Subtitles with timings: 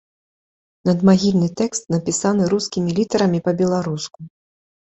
[0.89, 4.19] Надмагільны тэкст напісаны рускімі літарамі па-беларуску.